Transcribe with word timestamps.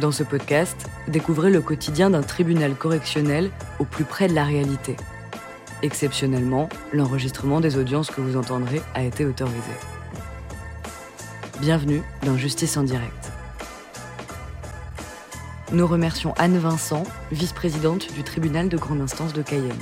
Dans 0.00 0.10
ce 0.10 0.24
podcast, 0.24 0.88
découvrez 1.06 1.50
le 1.50 1.60
quotidien 1.60 2.10
d'un 2.10 2.22
tribunal 2.22 2.74
correctionnel 2.74 3.50
au 3.78 3.84
plus 3.84 4.04
près 4.04 4.26
de 4.26 4.34
la 4.34 4.44
réalité. 4.44 4.96
Exceptionnellement, 5.82 6.68
l'enregistrement 6.92 7.60
des 7.60 7.76
audiences 7.76 8.10
que 8.10 8.20
vous 8.20 8.36
entendrez 8.36 8.82
a 8.94 9.04
été 9.04 9.24
autorisé. 9.24 9.70
Bienvenue 11.60 12.02
dans 12.26 12.36
Justice 12.36 12.76
en 12.76 12.82
direct. 12.82 13.30
Nous 15.70 15.86
remercions 15.86 16.34
Anne 16.38 16.58
Vincent, 16.58 17.04
vice-présidente 17.30 18.12
du 18.14 18.24
tribunal 18.24 18.68
de 18.68 18.76
grande 18.76 19.00
instance 19.00 19.32
de 19.32 19.42
Cayenne. 19.42 19.72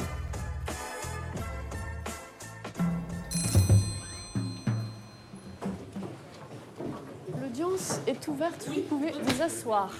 L'audience 7.53 8.01
est 8.07 8.29
ouverte, 8.29 8.67
vous 8.67 8.81
pouvez 8.81 9.11
vous 9.11 9.43
asseoir. 9.43 9.91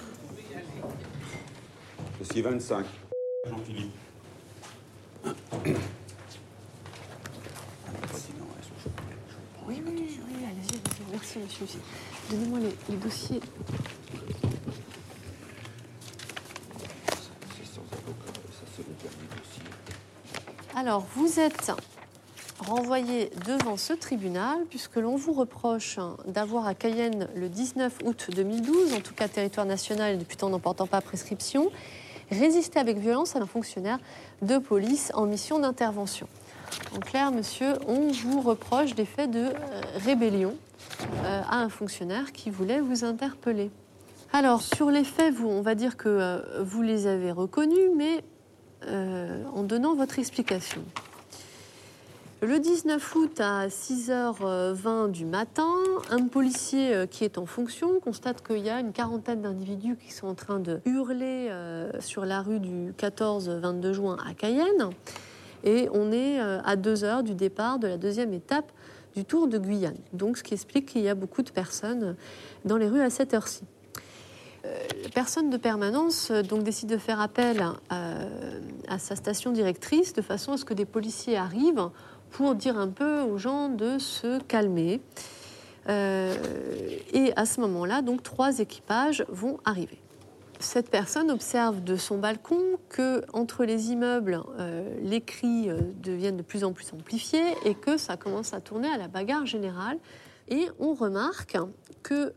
Dossier 2.17 2.41
25. 2.41 2.83
Jean-Philippe. 3.47 3.93
Oui, 5.23 5.33
oui, 9.67 9.83
oui, 9.85 10.19
oui, 10.25 10.45
allez-y, 10.45 10.49
allez-y. 10.49 11.11
merci 11.11 11.37
monsieur. 11.37 11.79
Donnez-moi 12.31 12.59
les, 12.59 12.75
les 12.89 12.97
dossiers. 12.97 13.39
Alors, 20.75 21.05
vous 21.15 21.39
êtes 21.39 21.71
renvoyé 22.73 23.29
devant 23.45 23.77
ce 23.77 23.93
tribunal 23.93 24.65
puisque 24.67 24.95
l'on 24.95 25.15
vous 25.15 25.33
reproche 25.33 25.99
d'avoir 26.25 26.65
à 26.65 26.73
Cayenne 26.73 27.27
le 27.35 27.47
19 27.47 27.99
août 28.03 28.29
2012, 28.35 28.95
en 28.95 28.99
tout 28.99 29.13
cas 29.13 29.27
territoire 29.27 29.67
national 29.67 30.17
depuis 30.17 30.37
temps 30.37 30.49
n'en 30.49 30.59
portant 30.59 30.87
pas 30.87 30.99
prescription, 30.99 31.69
résisté 32.31 32.79
avec 32.79 32.97
violence 32.97 33.35
à 33.35 33.39
un 33.39 33.45
fonctionnaire 33.45 33.99
de 34.41 34.57
police 34.57 35.11
en 35.13 35.27
mission 35.27 35.59
d'intervention. 35.59 36.27
En 36.95 36.99
clair, 36.99 37.31
monsieur, 37.31 37.73
on 37.87 38.11
vous 38.11 38.41
reproche 38.41 38.95
des 38.95 39.05
faits 39.05 39.29
de 39.29 39.39
euh, 39.39 39.53
rébellion 40.03 40.55
euh, 41.25 41.41
à 41.47 41.57
un 41.57 41.69
fonctionnaire 41.69 42.31
qui 42.31 42.49
voulait 42.49 42.79
vous 42.79 43.03
interpeller. 43.03 43.69
Alors, 44.31 44.63
sur 44.63 44.89
les 44.89 45.03
faits, 45.03 45.31
vous, 45.31 45.47
on 45.47 45.61
va 45.61 45.75
dire 45.75 45.95
que 45.95 46.09
euh, 46.09 46.63
vous 46.63 46.81
les 46.81 47.05
avez 47.05 47.31
reconnus, 47.31 47.91
mais 47.95 48.23
en 49.55 49.63
donnant 49.63 49.95
votre 49.95 50.19
explication. 50.19 50.81
Le 52.45 52.59
19 52.59 53.15
août 53.15 53.39
à 53.39 53.69
6h20 53.69 55.11
du 55.11 55.23
matin, 55.23 55.77
un 56.09 56.27
policier 56.27 56.93
euh, 56.93 57.05
qui 57.05 57.23
est 57.23 57.37
en 57.37 57.45
fonction 57.45 58.01
constate 58.01 58.45
qu'il 58.45 58.57
y 58.57 58.69
a 58.69 58.81
une 58.81 58.91
quarantaine 58.91 59.43
d'individus 59.43 59.95
qui 59.95 60.11
sont 60.11 60.27
en 60.27 60.33
train 60.35 60.59
de 60.59 60.81
hurler 60.83 61.47
euh, 61.49 61.89
sur 62.01 62.25
la 62.25 62.41
rue 62.41 62.59
du 62.59 62.91
14-22 62.97 63.93
juin 63.93 64.17
à 64.27 64.33
Cayenne. 64.33 64.89
Et 65.63 65.87
on 65.93 66.11
est 66.11 66.41
euh, 66.41 66.59
à 66.65 66.75
deux 66.75 67.05
heures 67.05 67.23
du 67.23 67.33
départ 67.33 67.79
de 67.79 67.87
la 67.87 67.95
deuxième 67.95 68.33
étape 68.33 68.69
du 69.15 69.23
Tour 69.23 69.47
de 69.47 69.57
Guyane. 69.57 69.95
Donc, 70.11 70.35
ce 70.35 70.43
qui 70.43 70.53
explique 70.53 70.87
qu'il 70.87 71.01
y 71.03 71.07
a 71.07 71.15
beaucoup 71.15 71.43
de 71.43 71.51
personnes 71.51 72.17
dans 72.65 72.75
les 72.75 72.89
rues 72.89 73.03
à 73.03 73.09
cette 73.09 73.33
heure-ci. 73.33 73.63
Personne 75.13 75.49
de 75.49 75.57
permanence 75.57 76.31
donc 76.31 76.63
décide 76.63 76.89
de 76.89 76.97
faire 76.97 77.19
appel 77.19 77.61
à 77.89 78.97
sa 78.97 79.17
station 79.17 79.51
directrice 79.51 80.13
de 80.13 80.21
façon 80.21 80.53
à 80.53 80.57
ce 80.57 80.63
que 80.63 80.73
des 80.73 80.85
policiers 80.85 81.35
arrivent 81.35 81.89
pour 82.33 82.55
dire 82.55 82.77
un 82.77 82.89
peu 82.89 83.21
aux 83.21 83.37
gens 83.37 83.69
de 83.69 83.97
se 83.99 84.41
calmer. 84.41 85.01
Euh, 85.87 86.35
et 87.13 87.31
à 87.35 87.45
ce 87.45 87.61
moment-là, 87.61 88.01
donc 88.01 88.23
trois 88.23 88.59
équipages 88.59 89.23
vont 89.29 89.59
arriver. 89.65 89.99
Cette 90.59 90.89
personne 90.89 91.29
observe 91.29 91.83
de 91.83 91.95
son 91.95 92.17
balcon 92.17 92.61
que 92.89 93.23
entre 93.33 93.65
les 93.65 93.91
immeubles, 93.91 94.41
euh, 94.59 94.95
les 95.01 95.19
cris 95.19 95.69
euh, 95.69 95.81
deviennent 96.01 96.37
de 96.37 96.41
plus 96.41 96.63
en 96.63 96.71
plus 96.71 96.93
amplifiés 96.93 97.55
et 97.65 97.75
que 97.75 97.97
ça 97.97 98.15
commence 98.15 98.53
à 98.53 98.61
tourner 98.61 98.87
à 98.87 98.97
la 98.97 99.07
bagarre 99.07 99.45
générale. 99.45 99.97
Et 100.49 100.67
on 100.79 100.93
remarque 100.93 101.57
que 102.03 102.33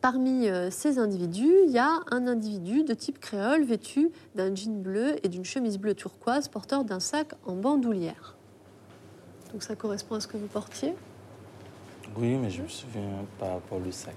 parmi 0.00 0.46
ces 0.70 1.00
individus, 1.00 1.52
il 1.66 1.72
y 1.72 1.78
a 1.78 1.98
un 2.12 2.28
individu 2.28 2.84
de 2.84 2.94
type 2.94 3.18
créole 3.18 3.64
vêtu 3.64 4.12
d'un 4.36 4.54
jean 4.54 4.80
bleu 4.80 5.16
et 5.24 5.28
d'une 5.28 5.44
chemise 5.44 5.76
bleue 5.76 5.94
turquoise 5.94 6.46
porteur 6.46 6.84
d'un 6.84 7.00
sac 7.00 7.32
en 7.44 7.56
bandoulière. 7.56 8.36
Donc 9.52 9.62
ça 9.62 9.74
correspond 9.76 10.14
à 10.16 10.20
ce 10.20 10.26
que 10.28 10.36
vous 10.36 10.46
portiez 10.46 10.94
Oui, 12.16 12.36
mais 12.36 12.50
je 12.50 12.62
me 12.62 12.68
souviens 12.68 13.24
pas 13.38 13.60
pour 13.68 13.80
le 13.80 13.90
sac. 13.92 14.14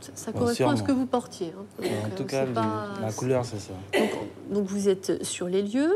Ça, 0.00 0.12
ça 0.14 0.32
Bon, 0.32 0.40
correspond 0.40 0.70
à 0.70 0.76
ce 0.76 0.82
que 0.82 0.92
vous 0.92 1.06
portiez. 1.06 1.52
hein. 1.58 1.84
En 2.06 2.16
tout 2.16 2.22
euh, 2.22 2.26
cas, 2.26 2.46
pas- 2.46 2.88
la 3.00 3.12
couleur, 3.12 3.44
c'est 3.44 3.58
ça. 3.58 3.72
Donc, 3.98 4.10
donc 4.50 4.66
vous 4.66 4.88
êtes 4.88 5.24
sur 5.24 5.48
les 5.48 5.62
lieux. 5.62 5.92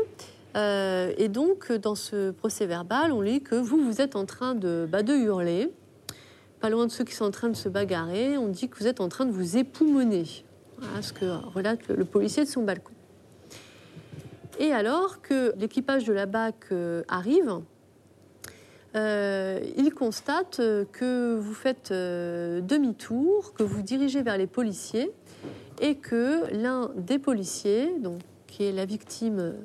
euh, 0.55 1.13
et 1.17 1.29
donc, 1.29 1.71
dans 1.71 1.95
ce 1.95 2.31
procès 2.31 2.65
verbal, 2.65 3.11
on 3.11 3.21
lit 3.21 3.41
que 3.41 3.55
vous, 3.55 3.77
vous 3.77 4.01
êtes 4.01 4.15
en 4.15 4.25
train 4.25 4.55
de, 4.55 4.87
bah, 4.91 5.03
de 5.03 5.13
hurler. 5.13 5.71
Pas 6.59 6.69
loin 6.69 6.85
de 6.85 6.91
ceux 6.91 7.03
qui 7.03 7.13
sont 7.13 7.25
en 7.25 7.31
train 7.31 7.49
de 7.49 7.55
se 7.55 7.69
bagarrer, 7.69 8.37
on 8.37 8.47
dit 8.47 8.69
que 8.69 8.77
vous 8.77 8.87
êtes 8.87 9.01
en 9.01 9.09
train 9.09 9.25
de 9.25 9.31
vous 9.31 9.57
époumoner. 9.57 10.25
Voilà 10.79 11.01
ce 11.01 11.13
que 11.13 11.25
relate 11.53 11.87
le, 11.87 11.95
le 11.95 12.05
policier 12.05 12.43
de 12.43 12.49
son 12.49 12.63
balcon. 12.63 12.93
Et 14.59 14.71
alors 14.71 15.21
que 15.21 15.53
l'équipage 15.57 16.03
de 16.05 16.13
la 16.13 16.25
BAC 16.25 16.55
euh, 16.71 17.03
arrive, 17.07 17.59
euh, 18.95 19.59
il 19.75 19.93
constate 19.93 20.59
euh, 20.59 20.85
que 20.91 21.35
vous 21.35 21.53
faites 21.53 21.89
euh, 21.91 22.61
demi-tour, 22.61 23.53
que 23.53 23.63
vous 23.63 23.81
dirigez 23.81 24.21
vers 24.21 24.37
les 24.37 24.45
policiers 24.45 25.11
et 25.81 25.95
que 25.95 26.53
l'un 26.53 26.91
des 26.95 27.17
policiers, 27.17 27.91
donc, 27.99 28.19
qui 28.47 28.63
est 28.63 28.71
la 28.71 28.85
victime 28.85 29.55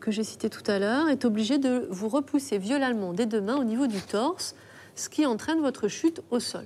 que 0.00 0.10
j'ai 0.10 0.24
citée 0.24 0.50
tout 0.50 0.68
à 0.70 0.78
l'heure, 0.78 1.08
est 1.08 1.24
obligé 1.24 1.56
de 1.56 1.86
vous 1.88 2.08
repousser 2.08 2.58
violemment 2.58 3.14
des 3.14 3.24
deux 3.24 3.40
mains 3.40 3.56
au 3.56 3.64
niveau 3.64 3.86
du 3.86 4.02
torse, 4.02 4.54
ce 4.96 5.08
qui 5.08 5.24
entraîne 5.24 5.60
votre 5.60 5.88
chute 5.88 6.20
au 6.30 6.40
sol. 6.40 6.64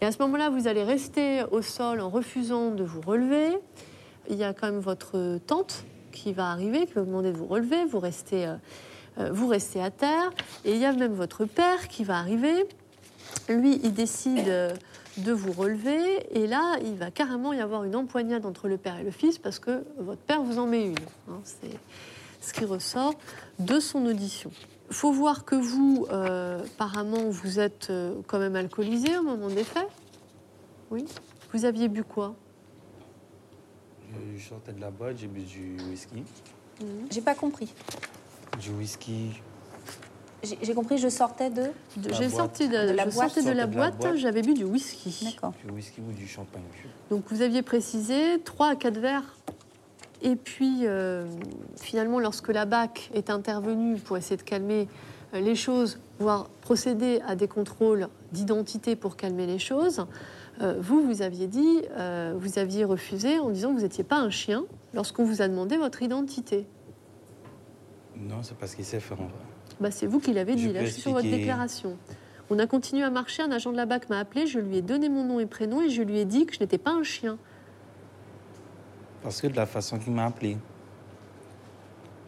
Et 0.00 0.06
à 0.06 0.10
ce 0.10 0.18
moment-là, 0.22 0.50
vous 0.50 0.66
allez 0.66 0.82
rester 0.82 1.44
au 1.52 1.62
sol 1.62 2.00
en 2.00 2.08
refusant 2.08 2.72
de 2.72 2.82
vous 2.82 3.02
relever. 3.02 3.56
Il 4.28 4.36
y 4.36 4.42
a 4.42 4.52
quand 4.52 4.66
même 4.66 4.80
votre 4.80 5.38
tante 5.46 5.84
qui 6.10 6.32
va 6.32 6.50
arriver, 6.50 6.86
qui 6.86 6.94
va 6.94 7.02
vous 7.02 7.08
demander 7.08 7.30
de 7.30 7.36
vous 7.36 7.46
relever. 7.46 7.84
Vous 7.84 8.00
restez, 8.00 8.52
vous 9.16 9.46
restez 9.46 9.82
à 9.82 9.90
terre. 9.90 10.30
Et 10.64 10.72
il 10.72 10.78
y 10.78 10.84
a 10.84 10.92
même 10.92 11.14
votre 11.14 11.44
père 11.44 11.88
qui 11.88 12.04
va 12.04 12.18
arriver. 12.18 12.66
Lui, 13.48 13.80
il 13.82 13.92
décide 13.92 14.48
euh, 14.48 14.74
de 15.18 15.32
vous 15.32 15.52
relever. 15.52 16.26
Et 16.30 16.46
là, 16.46 16.76
il 16.84 16.94
va 16.94 17.10
carrément 17.10 17.52
y 17.52 17.60
avoir 17.60 17.84
une 17.84 17.96
empoignade 17.96 18.46
entre 18.46 18.68
le 18.68 18.76
père 18.76 18.98
et 18.98 19.04
le 19.04 19.10
fils 19.10 19.38
parce 19.38 19.58
que 19.58 19.84
votre 19.98 20.20
père 20.22 20.42
vous 20.42 20.58
en 20.58 20.66
met 20.66 20.86
une. 20.86 20.94
hein. 21.30 21.40
C'est 21.44 21.78
ce 22.40 22.52
qui 22.52 22.64
ressort 22.64 23.14
de 23.58 23.80
son 23.80 24.04
audition. 24.06 24.50
Il 24.90 24.94
faut 24.96 25.12
voir 25.12 25.44
que 25.44 25.54
vous, 25.54 26.06
euh, 26.10 26.62
apparemment, 26.64 27.28
vous 27.28 27.60
êtes 27.60 27.88
euh, 27.90 28.14
quand 28.26 28.38
même 28.38 28.56
alcoolisé 28.56 29.16
au 29.16 29.22
moment 29.22 29.48
des 29.48 29.64
faits. 29.64 29.88
Oui. 30.90 31.06
Vous 31.52 31.64
aviez 31.64 31.88
bu 31.88 32.04
quoi? 32.04 32.34
Je 34.36 34.42
sortais 34.42 34.72
de 34.72 34.80
la 34.80 34.90
boîte, 34.90 35.16
j'ai 35.18 35.26
bu 35.28 35.40
du 35.40 35.76
whisky. 35.88 36.24
J'ai 37.10 37.20
pas 37.22 37.34
compris. 37.34 37.72
Du 38.60 38.70
whisky. 38.70 39.40
J'ai 40.42 40.74
compris, 40.74 40.98
je 40.98 41.08
sortais 41.08 41.50
de. 41.50 41.70
J'ai 41.96 42.10
boîte. 42.10 42.30
sorti 42.30 42.68
de, 42.68 42.72
De 42.88 42.92
la 42.92 43.08
je 43.08 43.14
boîte. 43.14 44.00
de 44.02 44.06
la 44.06 44.16
j'avais 44.16 44.42
bu 44.42 44.54
du 44.54 44.64
whisky. 44.64 45.24
D'accord. 45.24 45.52
Du 45.64 45.72
whisky 45.72 46.00
ou 46.00 46.12
du 46.12 46.26
champagne. 46.26 46.62
Donc 47.10 47.24
vous 47.28 47.42
aviez 47.42 47.62
précisé 47.62 48.40
3 48.44 48.68
à 48.70 48.76
4 48.76 48.98
verres. 48.98 49.36
Et 50.20 50.36
puis 50.36 50.80
euh, 50.82 51.26
finalement, 51.80 52.18
lorsque 52.18 52.48
la 52.48 52.64
BAC 52.64 53.10
est 53.14 53.30
intervenue 53.30 53.96
pour 53.98 54.16
essayer 54.16 54.36
de 54.36 54.42
calmer 54.42 54.88
euh, 55.34 55.40
les 55.40 55.54
choses, 55.54 55.98
voire 56.18 56.48
procéder 56.60 57.20
à 57.26 57.34
des 57.36 57.48
contrôles 57.48 58.08
d'identité 58.32 58.96
pour 58.96 59.16
calmer 59.16 59.46
les 59.46 59.58
choses, 59.58 60.06
euh, 60.60 60.74
vous, 60.78 61.02
vous 61.02 61.22
aviez 61.22 61.46
dit, 61.46 61.82
euh, 61.96 62.34
vous 62.36 62.58
aviez 62.58 62.84
refusé 62.84 63.38
en 63.38 63.50
disant 63.50 63.70
que 63.70 63.76
vous 63.76 63.82
n'étiez 63.82 64.04
pas 64.04 64.18
un 64.18 64.30
chien 64.30 64.64
lorsqu'on 64.94 65.24
vous 65.24 65.42
a 65.42 65.48
demandé 65.48 65.76
votre 65.76 66.02
identité. 66.02 66.66
Non, 68.16 68.42
c'est 68.42 68.56
parce 68.56 68.74
qu'il 68.74 68.84
sait 68.84 69.00
faire 69.00 69.20
en 69.20 69.24
vrai. 69.24 69.32
Bah, 69.80 69.90
c'est 69.90 70.06
vous 70.06 70.20
qui 70.20 70.32
l'avez 70.32 70.54
dit, 70.54 70.72
là, 70.72 70.80
peux 70.80 70.86
je 70.86 70.92
suis 70.92 71.02
sur 71.02 71.12
votre 71.12 71.28
déclaration. 71.28 71.96
On 72.50 72.58
a 72.58 72.66
continué 72.66 73.02
à 73.02 73.10
marcher, 73.10 73.42
un 73.42 73.50
agent 73.50 73.72
de 73.72 73.76
la 73.76 73.86
BAC 73.86 74.10
m'a 74.10 74.18
appelé, 74.18 74.46
je 74.46 74.58
lui 74.58 74.76
ai 74.76 74.82
donné 74.82 75.08
mon 75.08 75.24
nom 75.24 75.40
et 75.40 75.46
prénom 75.46 75.80
et 75.80 75.88
je 75.88 76.02
lui 76.02 76.18
ai 76.18 76.24
dit 76.24 76.46
que 76.46 76.54
je 76.54 76.60
n'étais 76.60 76.78
pas 76.78 76.92
un 76.92 77.02
chien. 77.02 77.38
Parce 79.22 79.40
que 79.40 79.46
de 79.46 79.56
la 79.56 79.66
façon 79.66 79.98
qu'il 79.98 80.12
m'a 80.12 80.26
appelé. 80.26 80.56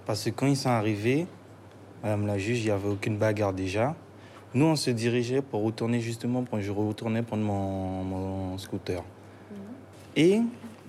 Parce 0.07 0.25
que 0.25 0.31
quand 0.31 0.47
ils 0.47 0.57
sont 0.57 0.71
arrivés, 0.71 1.27
Madame 2.03 2.27
la 2.27 2.39
juge, 2.39 2.61
il 2.61 2.67
n'y 2.67 2.71
avait 2.71 2.89
aucune 2.89 3.17
bagarre 3.17 3.53
déjà. 3.53 3.95
Nous, 4.53 4.67
on 4.67 4.77
se 4.77 4.91
dirigeait 4.91 5.43
pour 5.43 5.65
retourner 5.65 6.01
justement, 6.01 6.43
pour, 6.43 6.61
je 6.61 6.71
retournais 6.71 7.23
prendre 7.23 7.43
mon, 7.43 8.05
mon 8.05 8.59
scooter. 8.59 9.03
Et 10.15 10.41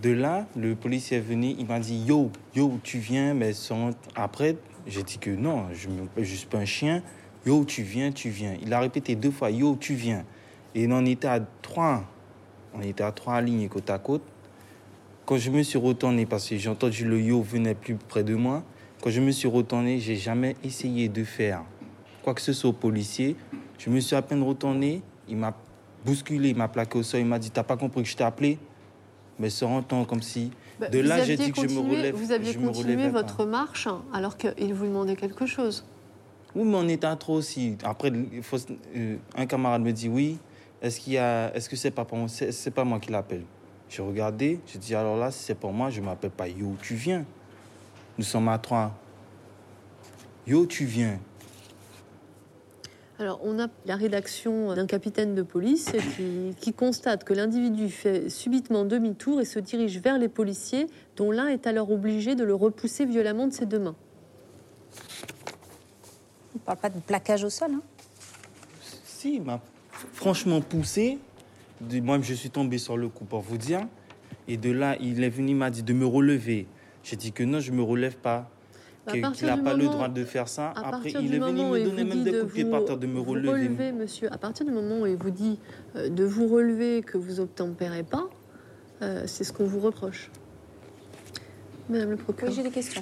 de 0.04 0.12
là, 0.12 0.46
le 0.56 0.76
policier 0.76 1.18
est 1.18 1.22
venu, 1.22 1.56
il 1.58 1.66
m'a 1.66 1.80
dit 1.80 2.04
Yo, 2.06 2.32
yo, 2.56 2.80
tu 2.84 3.00
viens, 3.00 3.34
mais 3.34 3.54
sans... 3.54 3.92
Après, 4.16 4.58
j'ai 4.88 5.04
dit 5.04 5.18
que 5.18 5.30
non, 5.30 5.68
je 5.74 5.90
ne 5.90 6.24
suis 6.24 6.48
pas 6.48 6.60
un 6.60 6.66
chien. 6.66 7.02
Yo, 7.46 7.64
tu 7.66 7.84
viens, 7.84 8.12
tu 8.12 8.30
viens. 8.30 8.56
Il 8.62 8.74
a 8.74 8.80
répété 8.80 9.16
deux 9.16 9.32
fois 9.32 9.52
Yo, 9.52 9.76
tu 9.76 9.94
viens. 9.94 10.26
Et 10.74 10.88
on 10.92 11.06
était 11.06 11.28
à 11.28 11.40
trois. 11.62 12.04
On 12.74 12.82
était 12.82 13.04
à 13.04 13.12
trois 13.12 13.42
lignes 13.42 13.68
côte 13.70 13.90
à 13.90 14.00
côte. 14.00 14.24
Quand 15.26 15.38
je 15.38 15.50
me 15.50 15.64
suis 15.64 15.80
retourné, 15.80 16.26
parce 16.26 16.48
que 16.48 16.58
j'ai 16.58 16.70
entendu 16.70 17.06
le 17.06 17.20
yo 17.20 17.42
venait 17.42 17.74
plus 17.74 17.96
près 17.96 18.24
de 18.24 18.36
moi, 18.36 18.64
quand 19.02 19.10
je 19.10 19.22
me 19.22 19.32
suis 19.32 19.48
retourné, 19.48 20.00
j'ai 20.00 20.16
jamais 20.16 20.56
essayé 20.64 21.10
de 21.10 21.24
faire 21.24 21.64
quoi 22.24 22.34
que 22.34 22.42
ce 22.42 22.54
soit 22.54 22.70
au 22.70 22.74
policier. 22.74 23.36
Je 23.80 23.90
me 23.90 24.00
suis 24.00 24.16
à 24.16 24.22
peine 24.22 24.44
retourné, 24.44 25.02
il 25.28 25.38
m'a 25.38 25.56
bousculé, 26.06 26.50
il 26.50 26.56
m'a 26.56 26.68
plaqué 26.68 27.00
au 27.00 27.04
sol, 27.04 27.22
il 27.22 27.26
m'a 27.26 27.40
dit 27.40 27.50
T'as 27.50 27.64
pas 27.64 27.78
compris 27.78 28.04
que 28.04 28.10
je 28.10 28.16
t'ai 28.16 28.24
appelé? 28.24 28.60
Mais 29.40 29.50
se 29.50 29.66
rendant 29.66 30.06
comme 30.06 30.22
si. 30.22 30.52
Bah, 30.80 30.90
de 30.90 31.00
là, 31.00 31.24
j'ai 31.24 31.38
dit 31.38 31.52
que 31.52 31.68
je 31.68 31.74
me 31.74 31.80
relève. 31.80 32.16
Vous 32.16 32.32
aviez 32.32 32.54
je 32.54 32.60
me 32.60 32.68
continué 32.68 33.10
pas. 33.10 33.22
votre 33.22 33.46
marche 33.46 33.88
alors 34.14 34.38
qu'il 34.38 34.74
vous 34.74 34.86
demandait 34.86 35.16
quelque 35.16 35.46
chose. 35.46 35.86
Oui, 36.56 36.64
mais 36.66 36.78
on 36.78 36.88
était 36.88 37.08
à 37.08 37.16
trop 37.16 37.34
aussi. 37.36 37.78
Après, 37.84 38.12
faut, 38.42 38.58
euh, 38.96 39.18
un 39.36 39.46
camarade 39.46 39.82
me 39.82 39.92
dit 39.92 40.08
oui. 40.08 40.38
Est-ce 40.82 41.00
qu'il 41.00 41.14
y 41.14 41.18
a, 41.18 41.54
est-ce 41.56 41.68
que 41.68 41.76
c'est 41.76 41.92
pas 41.92 42.06
pour 42.06 42.18
moi, 42.18 42.28
c'est, 42.28 42.52
c'est 42.52 42.72
pas 42.72 42.84
moi 42.84 43.00
qui 43.00 43.12
l'appelle. 43.12 43.44
J'ai 43.90 44.02
regardé, 44.02 44.60
j'ai 44.68 44.80
dit 44.80 44.96
alors 44.96 45.18
là, 45.18 45.32
si 45.32 45.44
c'est 45.44 45.56
pour 45.56 45.72
moi, 45.72 45.90
je 45.90 46.02
m'appelle 46.02 46.32
pas 46.32 46.48
Yo, 46.48 46.76
tu 46.82 46.96
viens. 46.96 47.26
Nous 48.18 48.24
sommes 48.24 48.48
à 48.50 48.58
trois. 48.58 48.92
Yo, 50.48 50.66
tu 50.66 50.86
viens. 50.86 51.20
Alors, 53.18 53.40
on 53.44 53.60
a 53.60 53.68
la 53.86 53.96
rédaction 53.96 54.74
d'un 54.76 54.88
capitaine 54.88 55.36
de 55.36 55.42
police 55.42 55.92
qui, 56.18 56.54
qui 56.60 56.74
constate 56.74 57.24
que 57.24 57.34
l'individu 57.34 57.90
fait 57.90 58.30
subitement 58.30 58.84
demi-tour 58.84 59.40
et 59.40 59.46
se 59.46 59.58
dirige 59.60 60.00
vers 60.00 60.18
les 60.18 60.28
policiers, 60.28 60.88
dont 61.16 61.32
l'un 61.32 61.48
est 61.48 61.66
alors 61.66 61.92
obligé 61.92 62.36
de 62.36 62.44
le 62.44 62.54
repousser 62.54 63.06
violemment 63.06 63.48
de 63.48 63.54
ses 63.54 63.66
deux 63.66 63.80
mains. 63.80 63.96
On 66.54 66.56
ne 66.56 66.60
parle 66.66 66.78
pas 66.78 66.90
de 66.90 67.00
plaquage 67.00 67.46
au 67.46 67.50
sol. 67.50 67.72
hein. 67.76 67.82
Si, 69.06 69.36
il 69.36 69.44
m'a 69.44 69.62
franchement 70.14 70.60
poussé. 70.60 71.18
De- 71.80 72.02
Moi, 72.02 72.20
je 72.22 72.34
suis 72.34 72.50
tombé 72.50 72.78
sur 72.78 72.98
le 72.98 73.08
coup 73.08 73.24
pour 73.24 73.40
vous 73.40 73.58
dire. 73.58 73.88
Et 74.50 74.58
de 74.58 74.72
là, 74.72 74.98
il 75.00 75.24
est 75.24 75.30
venu, 75.30 75.52
il 75.52 75.56
m'a 75.56 75.70
dit 75.72 75.84
de 75.84 75.94
me 75.94 76.06
relever. 76.06 76.68
J'ai 77.02 77.16
dit 77.16 77.32
que 77.32 77.44
non, 77.44 77.62
je 77.62 77.72
me 77.72 77.82
relève 77.82 78.18
pas. 78.18 78.50
À 79.08 79.12
Que- 79.14 79.22
partir 79.22 79.38
Qu'il 79.40 79.48
n'a 79.48 79.56
du 79.58 79.62
pas 79.64 79.74
le 79.74 79.84
moment- 79.84 79.92
droit 79.92 80.08
de 80.10 80.26
faire 80.26 80.48
ça. 80.48 80.70
À 80.70 80.80
Après, 80.80 80.92
partir 80.92 81.22
il 81.22 81.30
du 81.30 81.36
est 81.36 81.40
venu 81.40 81.52
moment 81.52 81.70
où 81.70 81.74
me 81.74 81.80
il 81.80 81.84
donner 81.86 82.02
vous 82.04 82.08
même 82.10 82.18
dit 82.18 82.24
des 82.24 82.32
de 82.32 82.40
coups 82.42 82.52
de 82.52 82.56
pied 82.56 82.64
vous- 82.64 82.72
par 82.72 82.86
terre, 82.86 82.98
de 82.98 83.06
me 83.08 83.20
vous 83.20 83.24
relever. 83.32 83.50
relever, 83.52 83.92
monsieur, 83.92 84.34
à 84.34 84.38
partir 84.40 84.66
du 84.66 84.72
moment 84.72 85.02
où 85.02 85.06
il 85.06 85.16
vous 85.16 85.30
dit 85.30 85.60
euh, 85.96 86.10
de 86.10 86.24
vous 86.24 86.48
relever, 86.48 87.02
que 87.04 87.18
vous 87.20 87.40
obtempérez 87.40 88.02
pas, 88.04 88.24
euh, 89.04 89.24
c'est 89.28 89.44
ce 89.44 89.54
qu'on 89.54 89.66
vous 89.66 89.80
reproche. 89.80 90.32
Madame 91.90 92.10
le 92.10 92.16
Oui, 92.16 92.22
procureur. 92.24 92.52
j'ai 92.54 92.64
des 92.64 92.72
questions. 92.72 93.02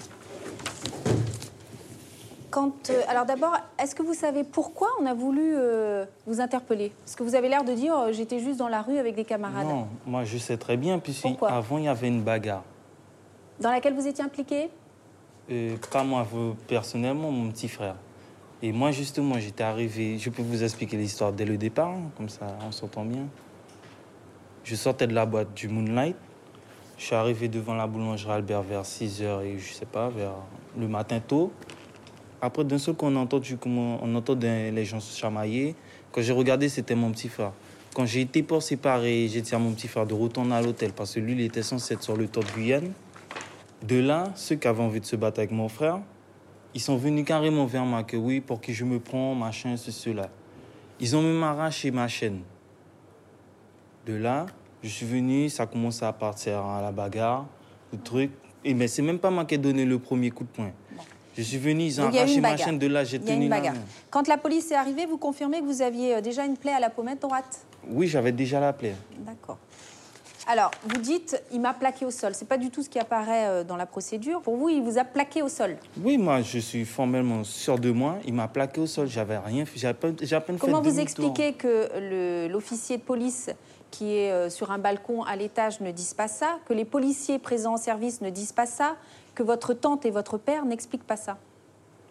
Quand, 2.51 2.89
euh, 2.91 3.01
alors 3.07 3.25
d'abord, 3.25 3.56
est-ce 3.81 3.95
que 3.95 4.03
vous 4.03 4.13
savez 4.13 4.44
pourquoi 4.44 4.89
on 5.01 5.06
a 5.07 5.13
voulu 5.15 5.53
euh, 5.56 6.06
vous 6.27 6.39
interpeller? 6.39 6.91
Parce 7.03 7.15
que 7.15 7.23
vous 7.23 7.33
avez 7.33 7.49
l'air 7.49 7.63
de 7.63 7.71
dire 7.73 7.97
euh, 7.97 8.11
j'étais 8.11 8.39
juste 8.39 8.59
dans 8.59 8.67
la 8.67 8.81
rue 8.83 8.97
avec 8.99 9.15
des 9.15 9.23
camarades. 9.23 9.65
Non, 9.65 9.88
moi 10.06 10.23
je 10.23 10.38
sais 10.38 10.57
très 10.57 10.77
bien, 10.77 10.99
puisque 10.99 11.25
avant 11.41 11.79
il 11.79 11.85
y 11.85 11.88
avait 11.88 12.09
une 12.09 12.21
bagarre. 12.21 12.63
Dans 13.59 13.71
laquelle 13.71 13.95
vous 13.95 14.06
étiez 14.06 14.23
impliqué? 14.23 14.69
Euh, 15.51 15.75
pas 15.92 16.04
moi 16.04 16.25
vous, 16.30 16.56
personnellement, 16.68 17.31
mon 17.31 17.51
petit 17.51 17.68
frère. 17.68 17.95
Et 18.62 18.72
moi 18.72 18.92
justement, 18.92 19.40
j'étais 19.40 19.63
arrivé, 19.63 20.18
je 20.18 20.30
peux 20.30 20.42
vous 20.42 20.63
expliquer 20.63 20.95
l'histoire 20.95 21.34
dès 21.34 21.45
le 21.45 21.57
départ, 21.57 21.90
hein, 21.90 22.12
comme 22.16 22.30
ça 22.30 22.57
on 22.66 22.72
s'entend 22.72 23.04
bien. 23.04 23.28
Je 24.63 24.75
sortais 24.75 25.07
de 25.07 25.13
la 25.13 25.25
boîte 25.25 25.54
du 25.54 25.68
Moonlight, 25.68 26.16
je 26.98 27.04
suis 27.04 27.16
arrivé 27.16 27.50
devant 27.50 27.74
la 27.75 27.88
boulangerie 27.88 28.31
Albert 28.31 28.62
vers 28.62 28.84
6h 28.84 29.44
et 29.44 29.60
je 29.60 29.74
sais 29.74 29.86
pas, 29.86 30.07
vers 30.10 30.36
le 30.80 30.88
matin 30.88 31.19
tôt. 31.19 31.51
Après, 32.42 32.63
d'un 32.63 32.78
seul 32.78 32.95
coup, 32.95 33.06
on 33.06 33.16
entend, 33.18 33.42
on 33.66 34.16
entend 34.16 34.36
les 34.36 34.86
gens 34.86 35.00
se 35.00 35.18
chamailler. 35.18 35.75
Quand 36.12 36.22
j'ai 36.22 36.34
regardé, 36.34 36.69
c'était 36.69 36.95
mon 36.95 37.12
petit 37.12 37.30
frère. 37.30 37.51
Quand 37.94 38.06
j'ai 38.06 38.22
été 38.22 38.44
pour 38.44 38.63
séparer, 38.63 39.28
j'ai 39.28 39.42
dit 39.42 39.54
à 39.54 39.60
mon 39.60 39.72
petit 39.72 39.88
frère 39.88 40.06
de 40.06 40.13
retourner 40.13 40.56
à 40.56 40.62
l'hôtel 40.62 40.94
parce 40.94 41.16
que 41.16 41.19
lui, 41.19 41.34
il 41.34 41.42
était 41.42 41.63
censé 41.63 41.94
être 41.94 42.04
sur 42.04 42.16
le 42.16 42.28
toit 42.28 42.44
de 42.44 42.51
Guyane. 42.51 42.92
De 43.83 44.00
là, 44.00 44.31
ceux 44.35 44.56
qui 44.56 44.68
avaient 44.68 44.81
envie 44.81 45.01
de 45.01 45.06
se 45.06 45.15
battre 45.18 45.39
avec 45.39 45.51
mon 45.51 45.68
frère, 45.68 46.00
ils 46.74 46.81
sont 46.81 46.95
venus 46.95 47.25
carrément 47.25 47.65
vers 47.65 47.83
moi 47.83 48.03
que 48.03 48.15
oui, 48.15 48.39
pour 48.39 48.62
qui 48.62 48.74
je 48.74 48.85
me 48.85 49.00
prends, 49.00 49.35
machin, 49.35 49.75
ce, 49.75 49.91
cela. 49.91 50.30
Ils 51.00 51.15
ont 51.15 51.21
même 51.21 51.44
arraché 51.44 51.91
ma 51.91 52.07
chaîne. 52.07 52.41
De 54.06 54.13
là, 54.13 54.45
je 54.81 54.89
suis 54.89 55.06
venu, 55.06 55.50
ça 55.50 55.65
commençait 55.65 56.06
à 56.06 56.13
partir 56.13 56.65
à 56.65 56.81
la 56.81 56.91
bagarre, 56.91 57.45
le 57.91 58.00
truc. 58.00 58.31
Et 58.63 58.74
mais 58.74 58.88
c'est 58.88 59.01
même 59.01 59.19
pas 59.19 59.30
moi 59.30 59.44
qui 59.44 59.56
ai 59.56 59.57
donné 59.57 59.83
le 59.83 60.00
premier 60.00 60.31
coup 60.31 60.45
de 60.45 60.50
poing. 60.50 60.71
Je 61.35 61.41
suis 61.41 61.57
venu, 61.57 61.83
ils 61.83 62.00
ont 62.00 62.06
Donc, 62.06 62.15
arraché 62.15 62.39
ma 62.39 62.56
chaîne. 62.56 62.80
De 62.80 62.88
là, 62.88 63.03
j'ai 63.03 63.19
tenu 63.19 63.45
une 63.45 63.50
la 63.50 63.59
main. 63.59 63.74
Quand 64.09 64.27
la 64.27 64.38
police 64.38 64.71
est 64.71 64.75
arrivée, 64.75 65.06
vous 65.06 65.18
confirmez 65.18 65.59
que 65.59 65.65
vous 65.65 65.81
aviez 65.81 66.15
euh, 66.15 66.21
déjà 66.21 66.45
une 66.45 66.56
plaie 66.56 66.74
à 66.74 66.80
la 66.80 66.89
pommette 66.89 67.21
droite? 67.21 67.65
Oui, 67.89 68.07
j'avais 68.07 68.31
déjà 68.31 68.59
la 68.59 68.71
plaie. 68.71 68.95
D'accord. 69.19 69.57
Alors, 70.45 70.72
vous 70.84 71.00
dites, 71.00 71.42
il 71.54 71.62
m'a 71.62 71.74
plaqué 71.74 72.06
au 72.06 72.12
sol. 72.12 72.34
C'est 72.34 72.48
pas 72.48 72.57
du 72.57 72.69
tout 72.69 72.84
ce 72.84 72.90
qui 72.90 73.00
apparaît 73.00 73.48
euh, 73.48 73.63
dans 73.63 73.78
la 73.78 73.86
procédure. 73.86 74.42
Pour 74.42 74.57
vous, 74.57 74.68
il 74.68 74.81
vous 74.81 74.98
a 74.98 75.06
plaqué 75.06 75.42
au 75.42 75.48
sol. 75.48 75.78
Oui, 76.04 76.18
moi, 76.18 76.42
je 76.42 76.60
suis 76.60 76.84
formellement 76.84 77.45
sûr 77.45 77.80
de 77.80 77.92
moi. 77.92 78.18
Il 78.25 78.34
m'a 78.34 78.50
plaqué 78.50 78.81
au 78.81 78.86
sol. 78.86 79.07
J'avais 79.07 79.38
rien. 79.38 79.63
J'ai 79.74 79.88
à 79.88 79.94
peine, 79.94 80.18
à 80.30 80.42
peine 80.42 80.57
Comment 80.57 80.84
fait 80.84 80.90
vous 80.90 81.00
expliquez 81.00 81.54
que 81.54 82.48
l'officier 82.50 82.98
de 82.98 83.04
police 83.04 83.51
qui 83.90 84.16
est 84.16 84.31
euh, 84.31 84.50
sur 84.50 84.72
un 84.72 84.80
balcon 84.80 85.24
à 85.24 85.36
l'étage 85.36 85.80
ne 85.80 85.92
dise 85.92 86.13
pas 86.13 86.28
ça, 86.28 86.57
que 86.66 86.74
les 86.74 86.84
policiers 86.84 87.40
présents 87.40 87.75
en 87.75 87.78
service 87.78 88.22
ne 88.22 88.30
disent 88.30 88.51
pas 88.51 88.66
ça, 88.66 88.95
que 89.36 89.44
votre 89.44 89.74
tante 89.74 90.06
et 90.06 90.12
votre 90.12 90.38
père 90.38 90.66
n'expliquent 90.66 91.06
pas 91.06 91.16
ça? 91.16 91.38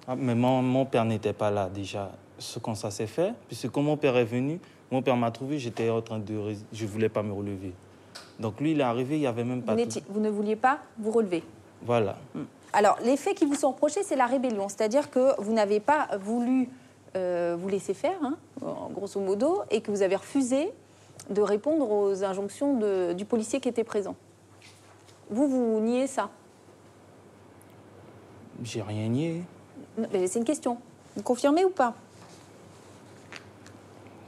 Ah, 0.06 0.14
mais 0.16 0.34
mon, 0.34 0.62
mon 0.62 0.86
père 0.86 1.04
n'était 1.04 1.32
pas 1.32 1.50
là 1.50 1.68
déjà. 1.68 2.12
Ce 2.38 2.58
quand 2.58 2.76
ça 2.76 2.90
s'est 2.90 3.06
fait, 3.06 3.34
puisque 3.48 3.68
quand 3.70 3.82
mon 3.82 3.96
père 3.96 4.16
est 4.16 4.24
venu, 4.24 4.58
mon 4.90 5.02
père 5.02 5.16
m'a 5.16 5.30
trouvé, 5.30 5.58
j'étais 5.58 5.90
en 5.90 6.00
train 6.00 6.18
de, 6.18 6.54
je 6.72 6.86
voulais 6.86 7.08
pas 7.08 7.22
me 7.22 7.32
relever. 7.32 7.72
Donc 8.40 8.60
lui, 8.60 8.72
il 8.72 8.80
est 8.80 8.84
arrivé, 8.84 9.16
il 9.16 9.22
y 9.22 9.26
avait 9.26 9.44
même 9.44 9.60
vous, 9.60 9.66
pas. 9.66 9.72
tout- 9.72 9.78
n'étiez- 9.78 10.02
vous 10.08 10.20
ne 10.20 10.30
vouliez 10.30 10.56
pas 10.56 10.78
vous 10.98 11.10
relever 11.10 11.42
Voilà. 11.84 12.16
Alors, 12.72 12.96
les 13.04 13.16
faits 13.16 13.36
qui 13.36 13.44
vous 13.44 13.54
sont 13.54 13.68
reprochés, 13.72 14.02
c'est 14.02 14.16
la 14.16 14.26
rébellion. 14.26 14.68
C'est-à-dire 14.68 15.10
que 15.10 15.40
vous 15.40 15.52
n'avez 15.52 15.78
pas 15.80 16.08
voulu 16.20 16.68
euh, 17.14 17.56
vous 17.60 17.68
laisser 17.68 17.92
faire, 17.92 18.16
hein, 18.22 18.36
grosso 18.94 19.20
modo, 19.20 19.60
et 19.70 19.82
que 19.82 19.90
vous 19.90 20.00
avez 20.00 20.16
refusé 20.16 20.70
de 21.28 21.42
répondre 21.42 21.90
aux 21.90 22.24
injonctions 22.24 22.78
de- 22.78 23.12
du 23.12 23.26
policier 23.26 23.60
qui 23.60 23.68
était 23.68 23.84
présent. 23.84 24.16
Vous, 25.28 25.46
vous 25.46 25.78
niez 25.80 26.06
ça 26.06 26.30
J'ai 28.62 28.80
rien 28.82 29.08
nié. 29.08 29.42
C'est 30.26 30.38
une 30.38 30.44
question. 30.44 30.78
Vous 31.16 31.22
confirmez 31.22 31.64
ou 31.66 31.70
pas? 31.70 31.94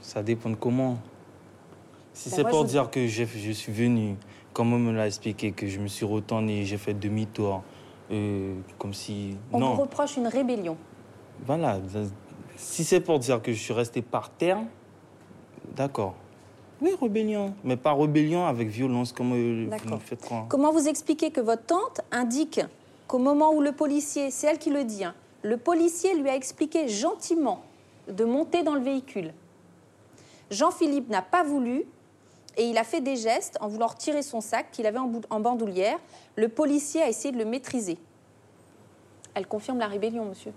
Ça 0.01 0.21
dépend 0.21 0.51
de 0.51 0.55
comment. 0.55 0.97
Si 2.15 2.29
c'est 2.29 2.45
pour 2.45 2.61
je- 2.63 2.67
dire 2.69 2.89
que 2.89 3.05
j'ai- 3.07 3.25
je 3.27 3.51
suis 3.51 3.73
venu, 3.73 4.15
comme 4.53 4.71
on 4.73 4.79
me 4.79 4.93
l'a 4.93 5.05
expliqué, 5.05 5.51
que 5.51 5.67
je 5.67 5.79
me 5.79 5.87
suis 5.87 6.05
retourné, 6.05 6.63
j'ai 6.63 6.77
fait 6.77 6.93
demi-tour, 6.93 7.61
euh, 8.09 8.55
comme 8.79 8.93
si. 8.93 9.35
On 9.51 9.59
non. 9.59 9.73
vous 9.75 9.81
reproche 9.81 10.15
une 10.15 10.27
rébellion. 10.27 10.77
Voilà. 11.45 11.79
Si 12.55 12.85
c'est 12.85 13.01
pour 13.01 13.19
dire 13.19 13.41
que 13.41 13.51
je 13.51 13.59
suis 13.61 13.73
resté 13.73 14.01
par 14.01 14.29
terre, 14.29 14.59
d'accord. 15.75 16.15
Oui, 16.81 16.91
rébellion. 17.01 17.53
Mais 17.65 17.75
pas 17.75 17.93
rébellion 17.93 18.45
avec 18.45 18.69
violence, 18.69 19.11
comme 19.11 19.33
euh, 19.33 19.69
vous 19.85 19.99
faites 19.99 20.21
croire. 20.21 20.45
Comment 20.47 20.71
vous 20.71 20.87
expliquez 20.87 21.31
que 21.31 21.41
votre 21.41 21.65
tante 21.65 21.99
indique 22.11 22.61
qu'au 23.07 23.17
moment 23.19 23.51
où 23.53 23.61
le 23.61 23.73
policier, 23.73 24.31
c'est 24.31 24.47
elle 24.47 24.57
qui 24.57 24.69
le 24.69 24.85
dit, 24.85 25.03
hein, 25.03 25.13
le 25.41 25.57
policier 25.57 26.15
lui 26.17 26.29
a 26.29 26.35
expliqué 26.35 26.87
gentiment 26.87 27.61
de 28.07 28.23
monter 28.23 28.63
dans 28.63 28.73
le 28.73 28.81
véhicule? 28.81 29.33
Jean-Philippe 30.49 31.09
n'a 31.09 31.21
pas 31.21 31.43
voulu 31.43 31.83
et 32.57 32.65
il 32.69 32.77
a 32.77 32.83
fait 32.83 33.01
des 33.01 33.15
gestes 33.15 33.57
en 33.61 33.67
voulant 33.67 33.87
retirer 33.87 34.21
son 34.23 34.41
sac 34.41 34.67
qu'il 34.71 34.85
avait 34.85 34.97
en, 34.97 35.07
bou- 35.07 35.21
en 35.29 35.39
bandoulière. 35.39 35.97
Le 36.35 36.47
policier 36.49 37.01
a 37.01 37.09
essayé 37.09 37.31
de 37.33 37.37
le 37.37 37.45
maîtriser. 37.45 37.97
Elle 39.33 39.47
confirme 39.47 39.79
la 39.79 39.87
rébellion, 39.87 40.25
monsieur. 40.25 40.53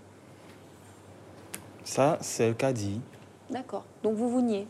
Ça, 1.83 2.17
c'est 2.21 2.47
le 2.47 2.53
qu'a 2.53 2.71
dit. 2.73 3.01
D'accord. 3.49 3.83
Donc 4.03 4.15
vous 4.15 4.29
vous 4.29 4.41
niez. 4.41 4.67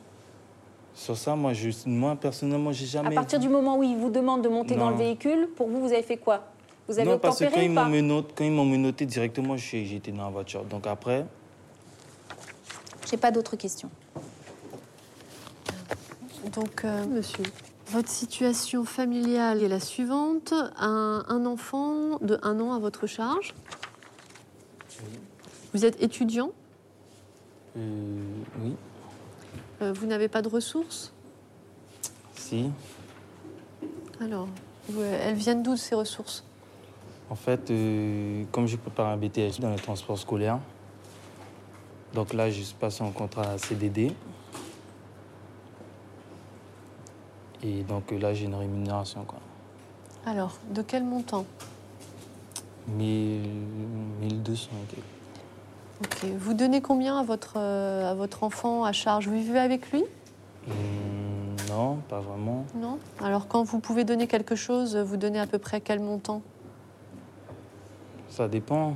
Sur 0.94 1.18
ça, 1.18 1.36
moi, 1.36 1.54
je, 1.54 1.70
moi 1.86 2.16
personnellement, 2.16 2.72
j'ai 2.72 2.86
À 2.86 3.04
jamais. 3.04 3.16
partir 3.16 3.40
du 3.40 3.50
moment 3.50 3.78
où 3.78 3.84
il 3.84 3.96
vous 3.98 4.10
demande 4.10 4.42
de 4.42 4.50
monter 4.50 4.76
dans 4.76 4.90
le 4.90 4.96
véhicule, 4.98 5.50
pour 5.56 5.68
vous, 5.68 5.80
vous 5.82 5.94
avez 5.94 6.02
fait 6.04 6.18
quoi? 6.18 6.44
Vous 6.88 6.98
avez 7.00 7.10
non, 7.10 7.20
parce 7.20 7.40
que 7.40 7.46
quand 7.46 7.62
ils 7.62 7.70
m'ont 7.70 7.76
pas? 7.84 7.88
menotté, 7.88 8.34
quand 8.36 8.44
ils 8.44 8.52
m'ont 8.52 8.66
menotté 8.66 9.06
directement, 9.06 9.56
j'étais 9.56 10.12
dans 10.12 10.24
la 10.26 10.30
voiture. 10.32 10.64
Donc 10.64 10.88
après, 10.88 11.26
J'ai 13.10 13.18
pas 13.18 13.32
d'autres 13.32 13.56
questions. 13.56 13.90
Donc, 16.60 16.84
euh, 16.84 17.06
monsieur, 17.06 17.46
votre 17.88 18.10
situation 18.10 18.84
familiale 18.84 19.64
est 19.64 19.70
la 19.70 19.80
suivante. 19.80 20.54
Un, 20.78 21.24
un 21.30 21.46
enfant 21.46 22.18
de 22.20 22.38
un 22.44 22.60
an 22.60 22.74
à 22.74 22.80
votre 22.80 23.08
charge. 23.08 23.54
Vous 25.74 25.86
êtes 25.86 26.02
étudiant? 26.04 26.52
euh, 27.78 28.24
oui, 28.62 28.76
euh, 29.82 29.94
vous 29.94 30.06
n'avez 30.06 30.28
pas 30.28 30.42
de 30.42 30.50
ressources? 30.50 31.14
si. 32.36 32.70
Alors, 34.20 34.50
elles 35.24 35.36
viennent 35.36 35.64
d'où 35.64 35.78
ces 35.78 35.96
ressources? 35.96 36.44
En 37.30 37.36
fait, 37.36 37.72
euh, 37.72 38.44
comme 38.52 38.68
je 38.68 38.76
prépare 38.76 39.08
un 39.08 39.16
BTS 39.18 39.62
dans 39.62 39.70
les 39.70 39.78
transports 39.78 40.20
scolaires, 40.20 40.60
donc 42.14 42.34
là, 42.34 42.50
je 42.50 42.62
suis 42.64 42.76
passé 42.76 43.02
en 43.02 43.12
contrat 43.12 43.58
CDD. 43.58 44.12
Et 47.64 47.84
donc 47.84 48.12
là, 48.12 48.34
j'ai 48.34 48.46
une 48.46 48.56
rémunération. 48.56 49.24
Quoi. 49.26 49.40
Alors, 50.26 50.58
de 50.72 50.82
quel 50.82 51.04
montant? 51.04 51.46
1000 52.88 53.42
1200 54.22 54.70
et 54.72 54.96
quelques. 54.96 55.04
Ok. 56.02 56.32
Vous 56.38 56.54
donnez 56.54 56.82
combien 56.82 57.20
à 57.20 57.24
votre, 57.24 57.54
euh, 57.58 58.12
à 58.12 58.14
votre 58.14 58.44
enfant 58.44 58.84
à 58.84 58.92
charge? 58.92 59.28
Vous 59.28 59.36
vivez 59.36 59.60
avec 59.60 59.92
lui? 59.92 60.04
Hmm, 60.68 61.56
non, 61.70 61.98
pas 62.08 62.20
vraiment. 62.20 62.66
Non? 62.76 62.98
Alors, 63.22 63.48
quand 63.48 63.64
vous 63.64 63.80
pouvez 63.80 64.06
donner 64.06 64.28
quelque 64.28 64.56
chose, 64.56 64.96
vous 64.96 65.18
donnez 65.18 65.40
à 65.40 65.48
peu 65.48 65.58
près 65.60 65.82
quel 65.82 66.00
montant? 66.00 66.42
Ça 68.30 68.48
dépend. 68.48 68.96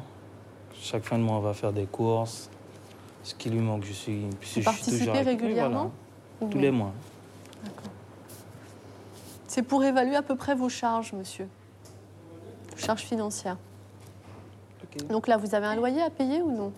Chaque 0.80 1.04
fin 1.04 1.18
de 1.18 1.24
mois, 1.24 1.38
on 1.38 1.42
va 1.42 1.54
faire 1.54 1.74
des 1.74 1.86
courses. 1.86 2.50
Ce 3.24 3.36
qui 3.36 3.50
lui 3.50 3.60
manque, 3.60 3.84
je 3.84 3.94
suis. 3.94 4.22
Vous 4.22 4.30
je 4.42 4.48
suis 4.48 4.62
participez 4.62 5.00
toujours 5.00 5.16
avec 5.16 5.40
lui, 5.40 5.48
régulièrement? 5.48 5.92
Voilà. 6.40 6.54
Tous 6.54 6.60
les 6.60 6.72
mois. 6.72 6.94
C'est 9.54 9.62
pour 9.62 9.84
évaluer 9.84 10.16
à 10.16 10.24
peu 10.24 10.36
près 10.36 10.56
vos 10.56 10.68
charges, 10.68 11.14
monsieur. 11.14 11.48
Charges 12.76 13.04
financières. 13.04 13.58
Donc 15.10 15.28
là, 15.28 15.38
vous 15.38 15.54
avez 15.54 15.68
un 15.68 15.76
loyer 15.76 16.02
à 16.02 16.10
payer 16.10 16.42
ou 16.42 16.52
non? 16.52 16.74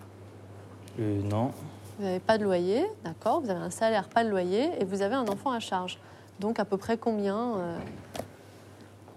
Euh, 1.00 1.22
non. 1.22 1.54
Vous 1.98 2.04
n'avez 2.04 2.20
pas 2.20 2.38
de 2.38 2.44
loyer, 2.44 2.86
d'accord 3.06 3.40
Vous 3.40 3.50
avez 3.50 3.62
un 3.62 3.70
salaire, 3.70 4.10
pas 4.10 4.26
de 4.26 4.30
loyer, 4.30 4.72
et 4.78 4.84
vous 4.84 5.02
avez 5.02 5.16
un 5.16 5.26
enfant 5.30 5.52
à 5.52 5.62
charge. 5.62 6.00
Donc 6.42 6.60
à 6.60 6.66
peu 6.66 6.76
près 6.76 6.98
combien 6.98 7.56
euh, 7.56 7.78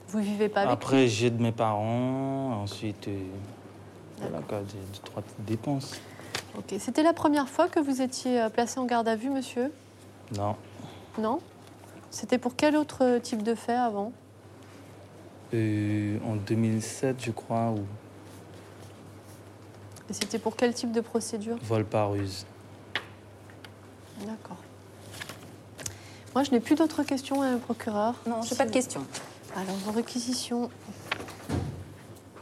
Vous 0.06 0.20
vivez 0.20 0.48
pas 0.48 0.60
avec 0.60 0.72
Après, 0.72 1.08
j'ai 1.08 1.30
de 1.30 1.42
mes 1.42 1.50
parents. 1.50 2.62
Ensuite, 2.62 3.08
euh, 3.08 3.18
voilà 4.20 4.38
quoi, 4.38 4.60
des, 4.60 4.66
deux, 4.66 5.02
trois 5.02 5.20
petites 5.20 5.44
dépenses. 5.44 6.00
Ok. 6.56 6.76
C'était 6.78 7.02
la 7.02 7.12
première 7.12 7.48
fois 7.48 7.66
que 7.66 7.80
vous 7.80 8.02
étiez 8.02 8.40
euh, 8.40 8.50
placé 8.50 8.78
en 8.78 8.84
garde 8.84 9.08
à 9.08 9.16
vue, 9.16 9.30
monsieur? 9.30 9.72
Non. 10.36 10.54
Non? 11.18 11.40
C'était 12.10 12.38
pour 12.38 12.56
quel 12.56 12.76
autre 12.76 13.18
type 13.18 13.42
de 13.42 13.54
fait 13.54 13.74
avant? 13.74 14.12
Euh, 15.54 16.18
en 16.26 16.36
2007, 16.36 17.16
je 17.24 17.30
crois, 17.30 17.70
ou 17.70 17.80
Et 20.10 20.12
c'était 20.12 20.38
pour 20.38 20.56
quel 20.56 20.74
type 20.74 20.92
de 20.92 21.00
procédure? 21.00 21.56
Vol 21.62 21.84
par 21.84 22.12
ruse. 22.12 22.44
D'accord. 24.20 24.58
Moi, 26.34 26.44
je 26.44 26.50
n'ai 26.50 26.60
plus 26.60 26.74
d'autres 26.74 27.02
questions, 27.02 27.42
Madame 27.42 27.52
le 27.52 27.58
procureur. 27.58 28.14
Non, 28.26 28.42
je 28.42 28.50
n'ai 28.50 28.56
pas 28.56 28.66
de 28.66 28.70
questions. 28.70 29.06
Alors, 29.56 29.76
vos 29.76 29.92
réquisitions. 29.92 30.70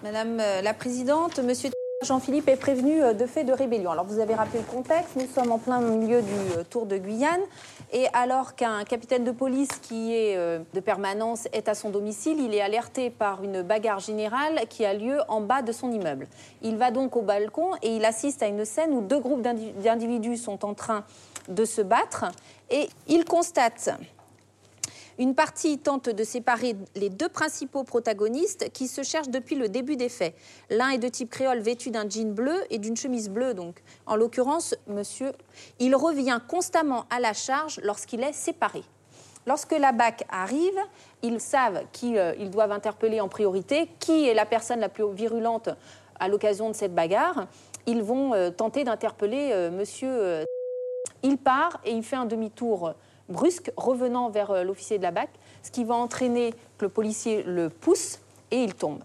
Madame 0.02 0.38
euh, 0.40 0.62
la 0.62 0.74
Présidente, 0.74 1.38
Monsieur 1.38 1.70
Jean-Philippe 2.06 2.48
est 2.48 2.56
prévenu 2.56 3.02
euh, 3.02 3.14
de 3.14 3.26
fait 3.26 3.42
de 3.42 3.52
rébellion. 3.52 3.90
Alors 3.90 4.04
vous 4.04 4.20
avez 4.20 4.34
rappelé 4.34 4.60
le 4.60 4.72
contexte, 4.72 5.16
nous 5.16 5.26
sommes 5.26 5.50
en 5.50 5.58
plein 5.58 5.80
milieu 5.80 6.22
du 6.22 6.30
euh, 6.56 6.62
Tour 6.62 6.86
de 6.86 6.96
Guyane 6.96 7.40
et 7.92 8.06
alors 8.12 8.54
qu'un 8.54 8.84
capitaine 8.84 9.24
de 9.24 9.32
police 9.32 9.70
qui 9.82 10.14
est 10.14 10.36
euh, 10.36 10.60
de 10.72 10.80
permanence 10.80 11.48
est 11.52 11.68
à 11.68 11.74
son 11.74 11.90
domicile, 11.90 12.38
il 12.40 12.54
est 12.54 12.60
alerté 12.60 13.10
par 13.10 13.42
une 13.42 13.62
bagarre 13.62 13.98
générale 13.98 14.60
qui 14.70 14.84
a 14.84 14.94
lieu 14.94 15.18
en 15.26 15.40
bas 15.40 15.62
de 15.62 15.72
son 15.72 15.90
immeuble. 15.90 16.28
Il 16.62 16.76
va 16.76 16.92
donc 16.92 17.16
au 17.16 17.22
balcon 17.22 17.72
et 17.82 17.96
il 17.96 18.04
assiste 18.04 18.40
à 18.40 18.46
une 18.46 18.64
scène 18.64 18.92
où 18.92 19.00
deux 19.00 19.18
groupes 19.18 19.42
d'indi- 19.42 19.72
d'individus 19.72 20.36
sont 20.36 20.64
en 20.64 20.74
train 20.74 21.04
de 21.48 21.64
se 21.64 21.82
battre 21.82 22.26
et 22.70 22.88
il 23.08 23.24
constate 23.24 23.90
une 25.18 25.34
partie 25.34 25.78
tente 25.78 26.08
de 26.08 26.24
séparer 26.24 26.76
les 26.94 27.08
deux 27.08 27.28
principaux 27.28 27.84
protagonistes 27.84 28.70
qui 28.72 28.86
se 28.86 29.02
cherchent 29.02 29.28
depuis 29.28 29.54
le 29.54 29.68
début 29.68 29.96
des 29.96 30.08
faits. 30.08 30.34
L'un 30.70 30.90
est 30.90 30.98
de 30.98 31.08
type 31.08 31.30
créole 31.30 31.60
vêtu 31.60 31.90
d'un 31.90 32.08
jean 32.08 32.34
bleu 32.34 32.56
et 32.70 32.78
d'une 32.78 32.96
chemise 32.96 33.30
bleue, 33.30 33.54
donc. 33.54 33.82
En 34.06 34.16
l'occurrence, 34.16 34.74
monsieur, 34.86 35.32
il 35.78 35.94
revient 35.96 36.40
constamment 36.48 37.06
à 37.10 37.20
la 37.20 37.32
charge 37.32 37.80
lorsqu'il 37.82 38.22
est 38.22 38.32
séparé. 38.32 38.82
Lorsque 39.46 39.72
la 39.72 39.92
BAC 39.92 40.24
arrive, 40.28 40.78
ils 41.22 41.40
savent 41.40 41.84
qui 41.92 42.18
euh, 42.18 42.34
ils 42.38 42.50
doivent 42.50 42.72
interpeller 42.72 43.20
en 43.20 43.28
priorité, 43.28 43.88
qui 44.00 44.28
est 44.28 44.34
la 44.34 44.44
personne 44.44 44.80
la 44.80 44.88
plus 44.88 45.10
virulente 45.12 45.68
à 46.18 46.28
l'occasion 46.28 46.68
de 46.68 46.74
cette 46.74 46.94
bagarre. 46.94 47.46
Ils 47.86 48.02
vont 48.02 48.34
euh, 48.34 48.50
tenter 48.50 48.82
d'interpeller 48.82 49.50
euh, 49.52 49.70
monsieur. 49.70 50.44
il 51.22 51.38
part 51.38 51.80
et 51.84 51.92
il 51.92 52.02
fait 52.02 52.16
un 52.16 52.26
demi-tour 52.26 52.94
brusque, 53.28 53.72
revenant 53.76 54.30
vers 54.30 54.50
euh, 54.50 54.62
l'officier 54.62 54.98
de 54.98 55.02
la 55.02 55.10
BAC, 55.10 55.30
ce 55.62 55.70
qui 55.70 55.84
va 55.84 55.94
entraîner 55.94 56.52
que 56.78 56.84
le 56.84 56.88
policier 56.88 57.42
le 57.42 57.68
pousse 57.68 58.20
et 58.50 58.62
il 58.62 58.74
tombe. 58.74 59.00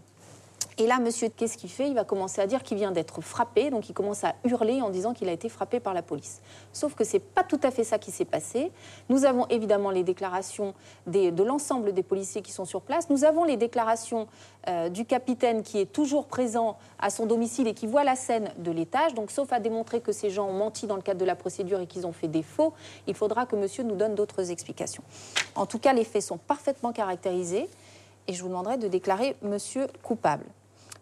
Et 0.77 0.87
là, 0.87 0.99
monsieur, 0.99 1.29
qu'est-ce 1.29 1.57
qu'il 1.57 1.69
fait? 1.69 1.87
Il 1.87 1.93
va 1.93 2.03
commencer 2.03 2.41
à 2.41 2.47
dire 2.47 2.63
qu'il 2.63 2.77
vient 2.77 2.91
d'être 2.91 3.21
frappé, 3.21 3.69
donc 3.69 3.89
il 3.89 3.93
commence 3.93 4.23
à 4.23 4.35
hurler 4.45 4.81
en 4.81 4.89
disant 4.89 5.13
qu'il 5.13 5.27
a 5.29 5.31
été 5.31 5.49
frappé 5.49 5.79
par 5.79 5.93
la 5.93 6.01
police. 6.01 6.41
Sauf 6.71 6.95
que 6.95 7.03
c'est 7.03 7.19
pas 7.19 7.43
tout 7.43 7.59
à 7.63 7.71
fait 7.71 7.83
ça 7.83 7.99
qui 7.99 8.11
s'est 8.11 8.25
passé. 8.25 8.71
Nous 9.09 9.25
avons 9.25 9.45
évidemment 9.47 9.91
les 9.91 10.03
déclarations 10.03 10.73
de 11.07 11.43
l'ensemble 11.43 11.93
des 11.93 12.03
policiers 12.03 12.41
qui 12.41 12.51
sont 12.51 12.65
sur 12.65 12.81
place. 12.81 13.09
Nous 13.09 13.25
avons 13.25 13.43
les 13.43 13.57
déclarations 13.57 14.27
euh, 14.67 14.89
du 14.89 15.05
capitaine 15.05 15.63
qui 15.63 15.79
est 15.79 15.91
toujours 15.91 16.27
présent 16.27 16.77
à 16.99 17.09
son 17.09 17.25
domicile 17.25 17.67
et 17.67 17.73
qui 17.73 17.87
voit 17.87 18.03
la 18.03 18.15
scène 18.15 18.51
de 18.57 18.71
l'étage. 18.71 19.13
Donc, 19.13 19.31
sauf 19.31 19.51
à 19.51 19.59
démontrer 19.59 20.01
que 20.01 20.11
ces 20.11 20.29
gens 20.29 20.47
ont 20.47 20.53
menti 20.53 20.87
dans 20.87 20.95
le 20.95 21.01
cadre 21.01 21.19
de 21.19 21.25
la 21.25 21.35
procédure 21.35 21.79
et 21.79 21.87
qu'ils 21.87 22.07
ont 22.07 22.13
fait 22.13 22.27
des 22.27 22.43
faux, 22.43 22.73
il 23.07 23.15
faudra 23.15 23.45
que 23.45 23.55
monsieur 23.55 23.83
nous 23.83 23.95
donne 23.95 24.15
d'autres 24.15 24.51
explications. 24.51 25.03
En 25.55 25.65
tout 25.65 25.79
cas, 25.79 25.93
les 25.93 26.05
faits 26.05 26.23
sont 26.23 26.37
parfaitement 26.37 26.93
caractérisés 26.93 27.67
et 28.27 28.33
je 28.33 28.41
vous 28.41 28.49
demanderai 28.49 28.77
de 28.77 28.87
déclarer 28.87 29.35
monsieur 29.41 29.87
coupable. 30.03 30.45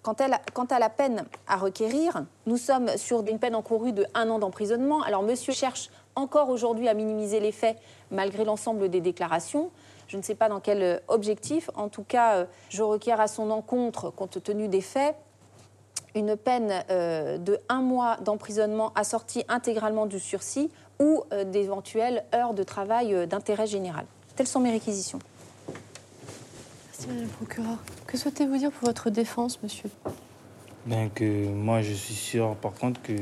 Quant 0.01 0.13
à, 0.13 0.79
la, 0.79 0.89
peine 0.89 1.25
à 1.47 1.57
requérir, 1.57 2.23
nous 2.45 2.55
sommes 2.55 2.87
sur 2.97 3.25
une 3.27 3.37
peine 3.37 3.55
encourue 3.55 3.91
de 3.91 4.05
un 4.13 4.29
an 4.29 4.39
d'emprisonnement. 4.39 5.01
Alors, 5.01 5.23
monsieur 5.23 5.51
cherche 5.51 5.89
encore 6.15 6.49
aujourd'hui 6.49 6.87
à 6.87 6.93
minimiser 6.93 7.39
les 7.39 7.51
faits 7.51 7.77
malgré 8.09 8.45
l'ensemble 8.45 8.89
des 8.89 9.01
déclarations. 9.01 9.71
Je 10.07 10.17
ne 10.17 10.21
sais 10.21 10.35
pas 10.35 10.47
dans 10.47 10.61
quel 10.61 10.81
euh, 10.81 10.97
objectif. 11.07 11.69
En 11.75 11.89
tout 11.89 12.03
cas, 12.03 12.37
euh, 12.37 12.45
je 12.69 12.81
requiers 12.81 13.13
à 13.13 13.27
son 13.27 13.51
encontre, 13.51 14.09
compte 14.09 14.41
tenu 14.41 14.69
des 14.69 14.81
faits, 14.81 15.15
une 16.15 16.35
peine 16.37 16.83
euh, 16.89 17.37
de 17.37 17.59
un 17.67 17.81
mois 17.81 18.17
d'emprisonnement 18.17 18.93
assortie 18.95 19.43
intégralement 19.49 20.05
du 20.05 20.19
sursis 20.19 20.71
ou 20.99 21.23
d'éventuelles 21.45 22.25
heures 22.35 22.53
de 22.53 22.63
travail 22.63 23.25
d'intérêt 23.25 23.67
général. 23.67 24.05
Telles 24.35 24.47
sont 24.47 24.59
mes 24.59 24.71
réquisitions. 24.71 25.19
Merci, 26.99 27.07
Madame 27.07 27.23
le 27.23 27.29
procureur. 27.29 27.77
Que 28.07 28.17
souhaitez-vous 28.17 28.57
dire 28.57 28.71
pour 28.71 28.87
votre 28.87 29.09
défense, 29.09 29.61
monsieur? 29.63 29.89
Ben 30.85 31.09
que 31.09 31.47
moi, 31.47 31.81
je 31.81 31.93
suis 31.93 32.13
sûr, 32.13 32.55
par 32.57 32.73
contre, 32.73 33.01
que 33.01 33.13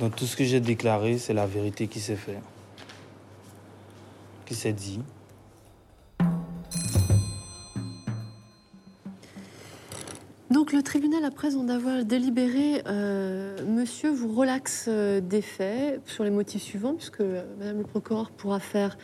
dans 0.00 0.10
tout 0.10 0.26
ce 0.26 0.36
que 0.36 0.42
j'ai 0.42 0.58
déclaré, 0.58 1.18
c'est 1.18 1.34
la 1.34 1.46
vérité 1.46 1.86
qui 1.86 2.00
s'est 2.00 2.16
faite. 2.16 2.42
Qui 4.46 4.54
s'est 4.56 4.72
dit. 4.72 5.00
Donc 10.50 10.72
le 10.72 10.82
tribunal, 10.82 11.24
après 11.24 11.54
en 11.54 11.68
avoir 11.68 12.04
délibéré, 12.04 12.82
euh, 12.86 13.64
monsieur 13.66 14.10
vous 14.10 14.34
relaxe 14.34 14.86
euh, 14.88 15.20
des 15.20 15.42
faits 15.42 16.00
sur 16.08 16.24
les 16.24 16.30
motifs 16.30 16.62
suivants, 16.62 16.94
puisque 16.94 17.20
euh, 17.20 17.44
madame 17.58 17.78
le 17.78 17.84
procureur 17.84 18.30
pourra 18.30 18.58
faire 18.58 18.96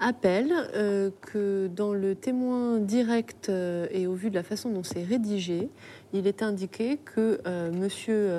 appel, 0.00 0.52
euh, 0.74 1.10
que 1.20 1.68
dans 1.74 1.92
le 1.92 2.14
témoin 2.14 2.78
direct 2.78 3.48
euh, 3.48 3.86
et 3.90 4.06
au 4.06 4.14
vu 4.14 4.30
de 4.30 4.34
la 4.34 4.42
façon 4.42 4.70
dont 4.70 4.82
c'est 4.82 5.02
rédigé, 5.02 5.68
il 6.12 6.26
est 6.26 6.42
indiqué 6.42 6.98
que 6.98 7.40
euh, 7.46 7.72
monsieur, 7.72 8.30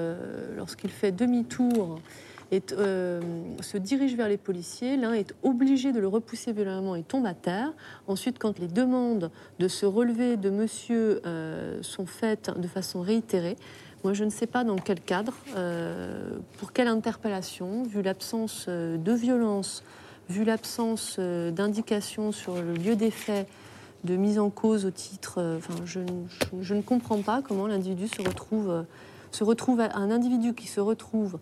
lorsqu'il 0.56 0.90
fait 0.90 1.12
demi-tour, 1.12 2.00
se 2.52 3.78
dirige 3.78 4.16
vers 4.16 4.30
les 4.30 4.38
policiers, 4.38 4.96
l'un 4.96 5.14
est 5.14 5.34
obligé 5.44 5.92
de 5.92 6.00
le 6.00 6.08
repousser 6.08 6.54
violemment 6.54 6.96
et 6.96 7.04
tombe 7.04 7.26
à 7.26 7.34
terre. 7.34 7.74
Ensuite, 8.08 8.40
quand 8.40 8.60
les 8.60 8.68
demandes 8.68 9.30
de 9.60 9.68
se 9.68 9.86
relever 9.86 10.38
de 10.38 10.50
monsieur 10.50 11.22
sont 11.82 12.06
faites 12.06 12.58
de 12.58 12.68
façon 12.68 13.02
réitérée, 13.02 13.58
moi 14.06 14.14
je 14.14 14.24
ne 14.24 14.30
sais 14.30 14.48
pas 14.48 14.64
dans 14.64 14.78
quel 14.78 15.02
cadre, 15.02 15.34
pour 16.58 16.72
quelle 16.72 16.88
interpellation, 16.88 17.84
vu 17.84 18.02
l'absence 18.02 18.70
de 18.70 19.12
violence, 19.12 19.84
vu 20.30 20.44
l'absence 20.44 21.18
euh, 21.20 21.52
d'indication 21.52 22.32
sur 22.32 22.56
le 22.56 22.74
lieu 22.74 22.96
des 22.96 23.12
faits, 23.12 23.48
de 24.04 24.16
mise 24.16 24.40
en 24.40 24.50
cause 24.50 24.86
au 24.86 24.92
titre. 24.92 25.36
euh, 25.40 25.58
Enfin, 25.58 25.74
je, 25.86 26.00
ne- 26.00 26.28
je- 26.30 26.62
je 26.62 26.74
ne 26.74 26.82
comprends 26.82 27.22
pas 27.22 27.42
comment 27.42 27.68
l'individu 27.68 28.08
se 28.08 28.22
retrouve, 28.22 28.70
euh, 28.70 28.84
se 29.32 29.44
retrouve 29.44 29.82
un 29.82 30.12
individu 30.12 30.54
qui 30.54 30.68
se 30.68 30.80
retrouve 30.80 31.40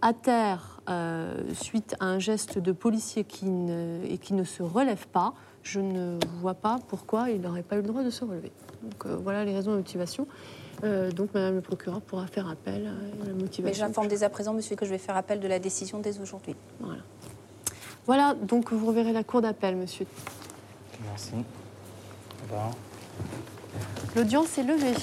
à 0.00 0.12
terre 0.12 0.80
euh, 0.88 1.34
suite 1.54 1.96
à 2.00 2.06
un 2.06 2.18
geste 2.18 2.58
de 2.58 2.72
policier 2.72 3.24
qui 3.24 3.46
ne, 3.46 3.98
et 4.08 4.18
qui 4.18 4.32
ne 4.34 4.44
se 4.44 4.62
relève 4.62 5.06
pas. 5.08 5.34
Je 5.62 5.80
ne 5.80 6.18
vois 6.40 6.54
pas 6.54 6.78
pourquoi 6.88 7.30
il 7.30 7.40
n'aurait 7.40 7.62
pas 7.64 7.76
eu 7.76 7.82
le 7.82 7.88
droit 7.88 8.02
de 8.02 8.10
se 8.10 8.24
relever. 8.24 8.52
Donc 8.82 9.06
euh, 9.06 9.16
voilà 9.22 9.44
les 9.44 9.54
raisons 9.54 9.72
de 9.72 9.76
motivation. 9.78 10.26
Euh, 10.84 11.10
donc 11.10 11.34
Madame 11.34 11.56
le 11.56 11.60
procureur 11.60 12.00
pourra 12.00 12.26
faire 12.28 12.48
appel 12.48 12.86
à 12.86 13.26
la 13.26 13.32
Mais 13.34 13.42
motivation. 13.42 13.86
j'informe 13.86 14.06
dès 14.06 14.22
à 14.22 14.30
présent, 14.30 14.54
monsieur, 14.54 14.76
que 14.76 14.86
je 14.86 14.90
vais 14.90 14.98
faire 14.98 15.16
appel 15.16 15.40
de 15.40 15.48
la 15.48 15.58
décision 15.58 15.98
dès 15.98 16.20
aujourd'hui. 16.20 16.54
Voilà. 16.80 17.02
Voilà, 18.08 18.32
donc 18.32 18.72
vous 18.72 18.86
reverrez 18.86 19.12
la 19.12 19.22
cour 19.22 19.42
d'appel, 19.42 19.76
monsieur. 19.76 20.06
Merci. 21.04 21.32
L'audience 24.16 24.56
est 24.56 24.62
levée. 24.62 24.94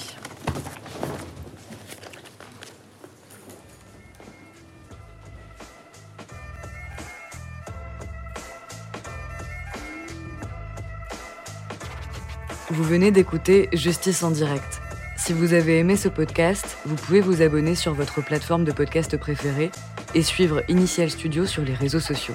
Vous 12.70 12.82
venez 12.82 13.12
d'écouter 13.12 13.68
Justice 13.72 14.24
en 14.24 14.32
direct. 14.32 14.80
Si 15.16 15.32
vous 15.32 15.52
avez 15.52 15.78
aimé 15.78 15.96
ce 15.96 16.08
podcast, 16.08 16.76
vous 16.84 16.96
pouvez 16.96 17.20
vous 17.20 17.40
abonner 17.40 17.76
sur 17.76 17.94
votre 17.94 18.20
plateforme 18.20 18.64
de 18.64 18.72
podcast 18.72 19.16
préférée 19.16 19.70
et 20.16 20.22
suivre 20.22 20.64
Initial 20.68 21.08
Studio 21.08 21.46
sur 21.46 21.62
les 21.62 21.74
réseaux 21.74 22.00
sociaux. 22.00 22.34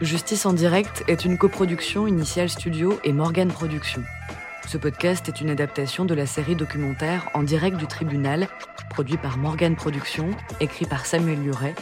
Justice 0.00 0.46
en 0.46 0.54
direct 0.54 1.04
est 1.08 1.26
une 1.26 1.36
coproduction 1.36 2.06
Initial 2.06 2.48
Studio 2.48 2.98
et 3.04 3.12
Morgan 3.12 3.48
Productions. 3.48 4.02
Ce 4.66 4.78
podcast 4.78 5.28
est 5.28 5.42
une 5.42 5.50
adaptation 5.50 6.06
de 6.06 6.14
la 6.14 6.24
série 6.24 6.56
documentaire 6.56 7.28
En 7.34 7.42
direct 7.42 7.76
du 7.76 7.86
tribunal, 7.86 8.48
produit 8.88 9.18
par 9.18 9.36
Morgan 9.36 9.76
Productions, 9.76 10.30
écrit 10.58 10.86
par 10.86 11.04
Samuel 11.04 11.42
Luret 11.42 11.74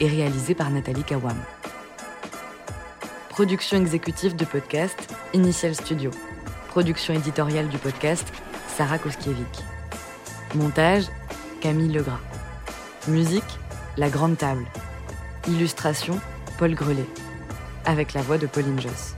et 0.00 0.08
réalisé 0.08 0.56
par 0.56 0.68
Nathalie 0.70 1.04
Kawam. 1.04 1.36
Production 3.28 3.76
exécutive 3.76 4.34
du 4.34 4.46
podcast, 4.46 5.14
Initial 5.32 5.76
Studio. 5.76 6.10
Production 6.70 7.14
éditoriale 7.14 7.68
du 7.68 7.78
podcast, 7.78 8.32
Sarah 8.66 8.98
Koskiewicz. 8.98 9.62
Montage, 10.56 11.04
Camille 11.60 11.92
Legras. 11.92 12.18
Musique, 13.06 13.60
La 13.96 14.08
Grande 14.08 14.36
Table. 14.36 14.66
Illustration, 15.46 16.18
Paul 16.58 16.74
Grelet. 16.74 17.06
Avec 17.84 18.14
la 18.14 18.22
voix 18.22 18.38
de 18.38 18.46
Pauline 18.46 18.80
Joss. 18.80 19.14